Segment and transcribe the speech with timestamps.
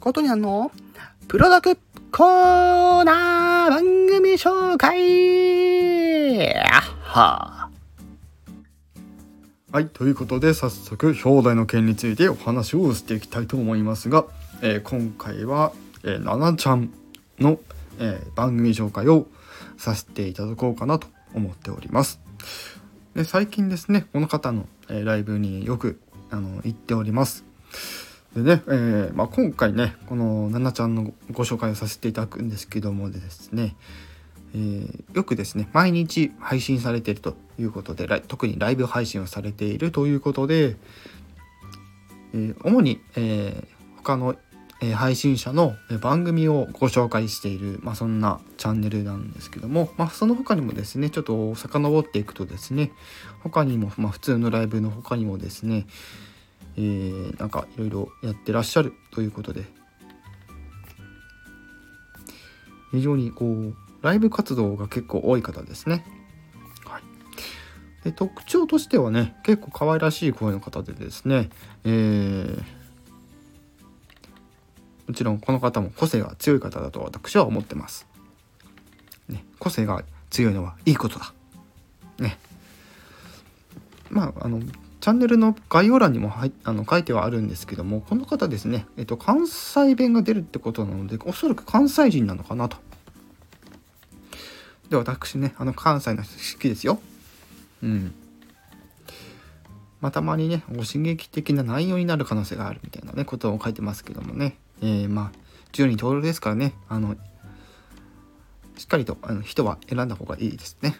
[0.00, 0.72] ことにゃんの
[1.28, 1.76] プロダク
[2.10, 6.48] コーナー番組紹介
[7.02, 7.68] は
[9.70, 14.24] はい、ということで早速表題の件についてお話をしていきたいと思いますが、
[14.62, 15.72] えー、今回は、
[16.02, 16.90] えー、ななちゃん
[17.38, 17.60] の、
[17.98, 19.26] えー、番組紹介を
[19.76, 22.20] させていただこうかなと思っております。
[23.14, 27.44] で最近ですね、この方の、えライブによくあの行っております。
[28.34, 33.74] でね、えー、まあ、今回ねこのななちゃんのご紹介をさせていただくんですけどもですね、
[34.54, 40.76] えー、よくですね毎日配信されているということで特にライブ配信をされているということで、
[42.34, 43.64] えー、主に、え
[43.96, 44.36] 他の、
[44.94, 52.90] 配信者の番組をご紹介している、まあ、そんなチャンネルなんですけども、まあ、その他にもですねちょっと遡っていくとですね
[53.42, 55.86] 他にも、まあ、普通のライブの他にもですね
[56.80, 59.64] えー、なんかいろいろやってらっしゃるということで
[62.90, 66.06] 非常にこうライブ活動が結構多い方ですね。
[66.86, 67.02] はい、
[68.04, 71.50] で特徴としてはね結構可愛らしい声の方でですね、
[71.84, 72.62] えー、
[75.06, 78.06] もちろんこの方も個性が強い方だと私は思ってます。
[79.28, 81.34] ね、個性が強いのはいいことだ。
[82.18, 82.38] ね。
[84.08, 84.60] まああの
[85.00, 92.76] チャンネルの概要欄にも入あの書いてはあるんですけどもこの方ですね、えっと、関西弁が出るってことなのでおそらく関西人なのかなと。
[94.90, 97.00] で私ねあの関西の人好きですよ。
[97.82, 98.14] うん。
[100.00, 105.38] まあ、たまにねご刺激的な内容になる可能性があるみたいなねことを書いてますけどもね、えー、まあ
[105.72, 107.16] 10人登録ですからねあの
[108.76, 110.96] しっかりとあの人は選んだ方がいいですね。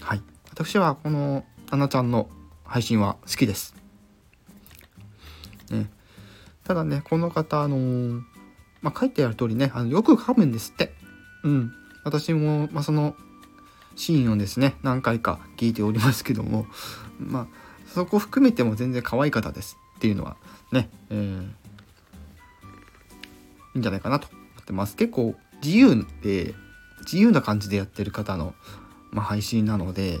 [0.00, 0.22] はい。
[0.50, 2.28] 私はこのあなちゃんの
[2.70, 3.74] 配信は好きです。
[5.72, 5.90] ね、
[6.62, 8.22] ただね、この方、あのー、
[8.80, 10.92] まあ、書いてある通りね、あのよく噛むんですって。
[11.42, 11.72] うん。
[12.04, 13.16] 私も、まあ、その
[13.96, 16.66] シーンをですね、何回か聞いておりますけども、
[17.18, 17.46] まあ、
[17.92, 20.36] そこ含めても全然可愛い方ですっていうのは
[20.70, 21.46] ね、えー、い
[23.74, 24.94] いんじゃないかなと思ってます。
[24.94, 26.54] 結構自由で、
[27.00, 28.54] 自由な感じでやってる方の、
[29.10, 30.20] まあ、配信なので、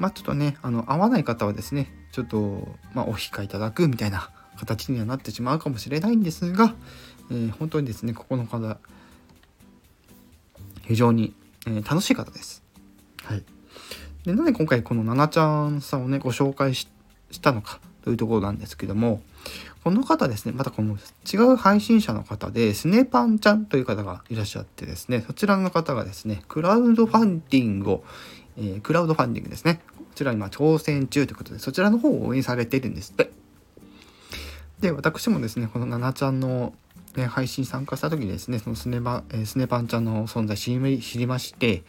[0.00, 6.74] まあちょっとね、あの、合わない方はですね、ちょっと、まあお控えいただくみたいな形にはなってしまうかもしれないんですが、
[7.30, 8.78] えー、本当にですね、ここの方、
[10.82, 11.34] 非常に、
[11.66, 12.62] えー、楽しい方です。
[13.24, 13.44] はい。
[14.24, 16.88] で、なぜ今回このななちゃんさんをね、ご紹介し
[17.42, 19.22] たのかというところなんですけども、
[19.84, 20.98] この方ですね、またこの
[21.32, 28.04] 違う配信者の方で、スネパンちゃんという方がいらっしゃってですね、そちらの方がですね、クラウドファンディングを、
[28.58, 29.80] えー、クラウドファンディングですね。
[30.10, 33.30] こちら今挑戦中ということで、そちらの方を応援されているんですって。
[34.80, 36.74] で、私もですね、このななちゃんの、
[37.16, 41.84] ね、配信参加した時にですね、そのスネバ、えー、スネパンちゃんの存在知り知りまして、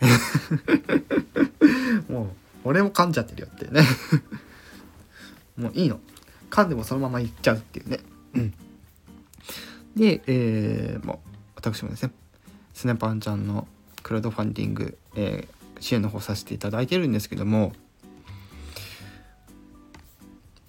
[2.08, 2.28] もう、
[2.64, 3.82] 俺も噛んじゃってるよってね
[5.56, 6.00] もういいの。
[6.50, 8.00] 噛んでもそのままいっちゃうっていうね。
[8.34, 8.54] うん。
[9.96, 12.12] で、えー、もう、私もですね、
[12.74, 13.66] スネパンちゃんの
[14.02, 17.72] クラウドファンディング、えー、支援の方させていただいてるんですけども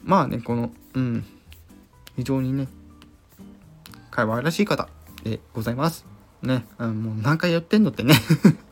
[0.01, 1.25] まあねこのうん
[2.15, 2.67] 非常にね
[4.11, 4.89] 会話らしい方
[5.23, 6.05] でございます。
[6.43, 8.13] ね、うん、もう何回やってんのってね。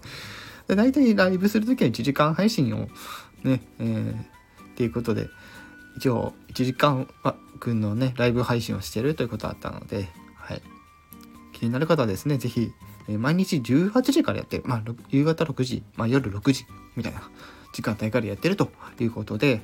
[0.68, 2.90] で大体ライブする時は1時間配信を
[3.44, 4.14] ねえー、
[4.72, 5.30] っていうことで
[5.98, 7.08] 一応1時間
[7.60, 10.62] 分のねライブ配信をしてるということだったので、はい、
[11.54, 12.72] 気になる方はですね是非
[13.08, 14.64] え毎日18時からやってる。
[14.66, 17.22] まあ、夕方6時、まあ、夜6時みたいな
[17.74, 19.62] 時間帯からやってるということで、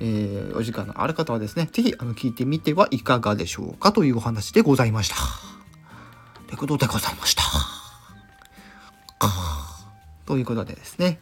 [0.00, 5.16] えー、お時間のある方はですね、是非あの聞いてみてはいかがでしょうかというお話でございました。
[6.46, 7.42] ということでございました。
[10.26, 11.18] ということでですね、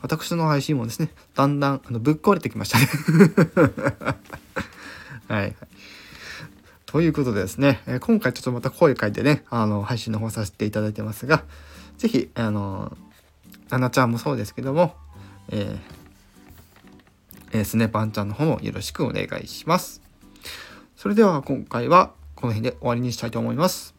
[0.00, 2.88] 私の配信もですね、だんだんあのぶっ壊れてきましたね
[5.28, 5.54] はい。
[6.90, 11.44] ということでですね、え今回ちょっとまた声書いてね、あの、配信の方させていただいてますが、
[11.98, 12.96] 是非あの、
[13.68, 14.96] ななちゃんもそうですけども、
[15.50, 20.02] えー、えー、スネパンちゃんの方もよろしくお願いします。
[20.96, 23.94] それでは今回はこの辺で終わりにしたいと思います。